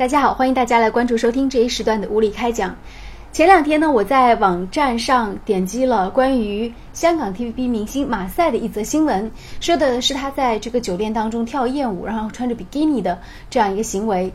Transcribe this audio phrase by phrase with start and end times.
[0.00, 2.74] 大家好，欢迎大家来关注收听这一时段的无理开讲。
[3.34, 9.30] 前两天呢，我在网站上点击了关于香港 TVB 明星马赛的一则新闻，
[9.60, 13.18] 说的是他在这个酒店当中跳艳舞，然后穿着比基尼的
[13.50, 14.32] 这样一个行为。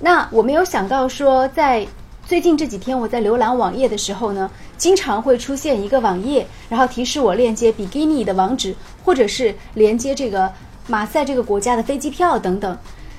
[0.00, 1.84] 那我没有想到说，在
[2.24, 8.72] 最近这几天我在浏览网页的时候呢，经常会出现一个网页，然后提示我链接比基尼的网址，
[9.04, 10.48] 或者是连接这个
[10.86, 12.78] 马赛这个国家的飞机票等等，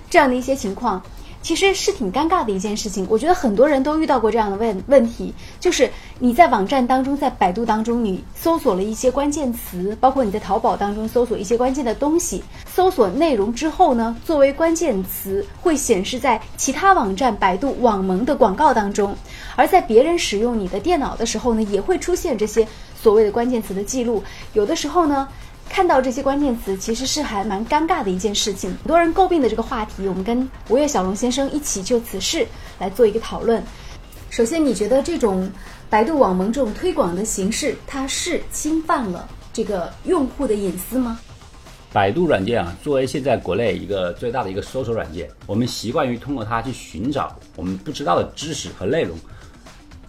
[0.10, 1.04] 这样的一些情况。
[1.42, 19.16] 其实是挺尴尬的一件事情，我觉得很多人都遇到过这样的问问题，就是你在网站当中，在百度当中，你搜索了一些关键词，包括你在淘宝当中搜索一些关键的东西，搜索内容之后呢，作为关键词会显示在其他网站百度网盟的广告当中，
[19.56, 24.24] 而在别人使用你的电脑的时候呢，也会出现这些所谓的关键词的记录，
[24.54, 25.28] 有的时候呢。
[25.72, 28.70] 看到这些关键词，其实是还蛮尴尬的一件事情。
[28.84, 32.46] 很多人诟病的这个话题，我们跟吴越小龙先生一起就此事
[32.78, 33.64] 来做一个讨论。
[34.30, 35.50] 首先，你觉得这种
[35.90, 41.18] 百度网盟这种推广的形式，它是侵犯了这个用户的隐私吗？
[41.94, 49.18] 百度软件啊，作为现在国内一个最大的一个搜索软件，我们习惯于通过它去寻找我们不知道的知识和内容。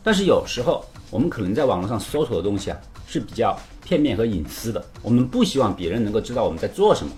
[0.03, 3.57] 但是有时候，我们可能在网络上搜索的东西啊，是比较。
[3.85, 7.13] 片面和隐私的，我们不希望别人能够知道我们在做什么。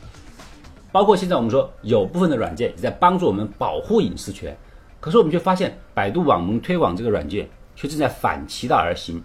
[0.91, 4.57] 包括现在我们说有部分的软件也在帮助我们保护隐私权，
[4.99, 9.23] 可是我们却发现百度网盟推广这个软件却正在反其道而行，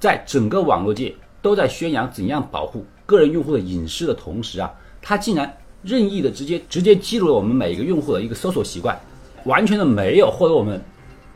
[0.00, 8.98] 在整个网络界都在宣扬怎样保护个人用户的隐私的同时啊，它竟然任意的直接直接记录了我们每一个用户的一个搜索习惯，
[9.44, 10.82] 完全的没有获得我们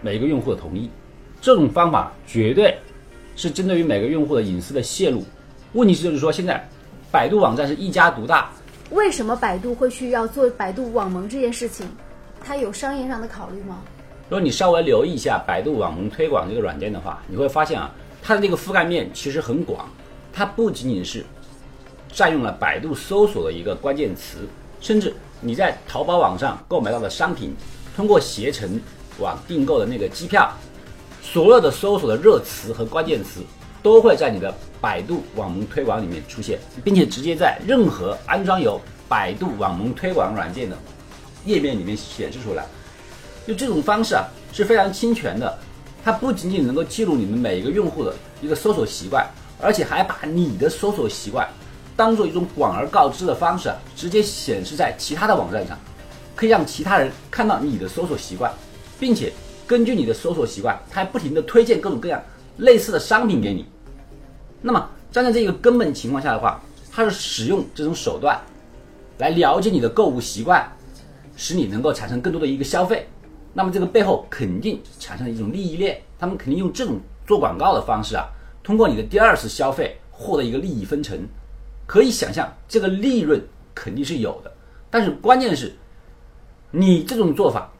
[0.00, 0.88] 每一个用户的同意。
[1.42, 2.74] 这种方法绝对。
[3.36, 5.22] 是针对于每个用户的隐私的泄露，
[5.74, 6.66] 问题是就是说现在，
[7.12, 8.50] 百度网站是一家独大。
[8.90, 11.86] 为什么百度会去要做百度网盟这件事情？
[12.42, 13.82] 它有商业上的考虑吗？
[14.28, 17.92] 如果你稍微留意一下百度网盟推广这个软件的话，你会发现啊，
[18.22, 19.88] 它的那个覆盖面其实很广，
[20.32, 21.25] 它不仅仅是
[22.08, 24.38] 占用了百度搜索的一个关键词，
[24.80, 27.54] 甚至你在淘宝网上购买到的商品，
[27.94, 28.80] 通过携程
[29.19, 30.50] 网订购的那个机票。
[31.32, 33.41] 所有的搜索的热词和关键词
[33.82, 40.78] 都会在你的百度网盟推广里面出现，并且直接在任何安装有百度网盟推广软件的
[41.44, 42.64] 页面里面显示出来。
[43.44, 45.59] 就这种方式啊是非常侵权的，
[46.04, 49.28] 它不仅仅能够记录你们每一个用户的一个搜索习惯，
[49.60, 51.47] 而且还把你的搜索习惯
[51.97, 55.76] 当做一种广而告之的方式，直接显示在其他的网站上，
[56.37, 58.50] 可以让其他人看到你的搜索习惯，
[59.00, 59.32] 并且。
[59.66, 62.22] 根据你的搜索习惯，它还不停的推荐各种各样
[62.59, 63.66] 类似的商品给你。
[64.62, 66.62] 那么站在这个根本情况下的话，
[66.93, 68.41] 它是使用这种手段
[69.19, 70.66] 来了解你的购物习惯，
[71.37, 73.09] 使你能够产生更多的一个消费。
[73.53, 78.28] 那么这个背后肯定产生了一种利益链，他们肯定用这种做广告的方式啊，
[78.62, 81.19] 通过你的第二次消费获得一个利益分成。
[81.87, 83.43] 可以想象，这个利润
[83.75, 84.53] 肯定是有的。
[84.91, 85.75] 但是关键是，
[86.71, 87.72] 你这种做法。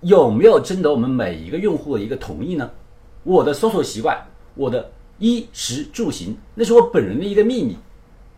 [0.00, 2.70] 有没有征得我们每一个用户的一个同意呢？
[3.22, 4.18] 我的搜索习惯，
[4.54, 7.76] 我的衣食住行，那是我本人的一个秘密。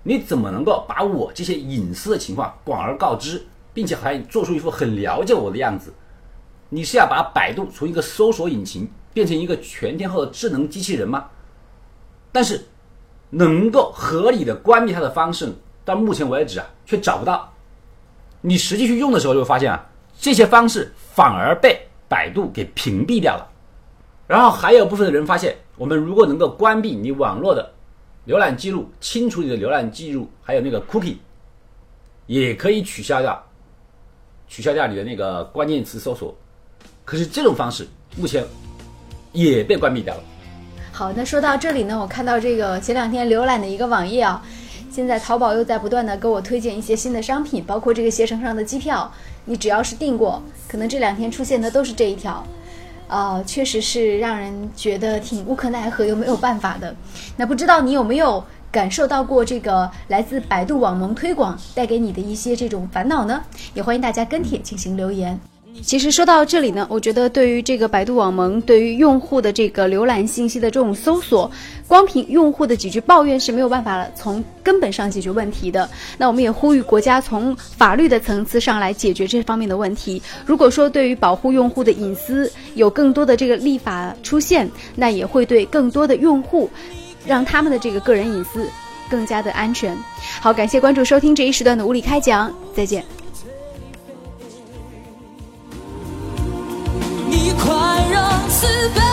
[0.03, 3.41] 你怎么能够把我这些隐私的情况广而告之，
[3.73, 5.93] 并且还做出一副很了解我的样子？
[6.71, 11.29] 你是要把百度从一个搜索引擎变成一个全天候的智能机器人吗？
[12.33, 12.65] 但是，
[13.31, 15.53] 能够合理的关闭它的方式，
[15.85, 17.53] 到目前为止啊，却找不到。
[18.41, 19.91] 你实际去用的时候，就会发现啊。
[20.23, 23.45] 这些方式反而被百度给屏蔽掉了，
[24.29, 27.69] 然后还有部分的人发现，我们如果能够关闭你网络的
[28.29, 31.17] 浏览记录，清除你的浏览记录，还有那个 cookie，
[32.27, 33.45] 也可以取消掉，
[34.47, 36.33] 取消掉你的那个关键词搜索。
[37.05, 37.85] 可是这种方式
[38.17, 38.45] 目前
[39.33, 40.23] 也被关闭掉了。
[40.93, 44.41] 好，那说到这里呢，我看到这个前两天浏览的一个网页啊。
[44.93, 49.11] 现在淘宝又在不断的给我推荐一些新的商品，包括这个携程上的机票，
[49.47, 52.47] 你只要是订过，可能这两天出现的都是这一条，
[53.09, 56.95] 呃，确实是让人觉得挺无可奈何又没有办法的。
[57.39, 63.43] 那不知道你有没有感受到过这个来自百度网盟推广带给你的一些这种烦恼呢？
[63.73, 65.41] 也欢迎大家跟帖进行留言。
[65.81, 71.51] 其实说到这里呢，我觉得对于这个百度网盟，对于用户的这个浏览信息的这种搜索，
[71.89, 75.89] 光凭用户的几句抱怨是没有办法从根本上解决问题的。
[76.17, 80.23] 那我们也呼吁国家从法律的层次上来解决这方面的问题。
[80.47, 86.71] 如果说对于保护用户的隐私有更多的这个立法出现，那也会对更多的用户，
[87.27, 88.69] 让他们的这个个人隐私
[89.11, 89.97] 更加的安全。
[90.41, 93.22] 好，感谢关注收听这一时段的无理开讲，再见。
[98.63, 99.12] 自卑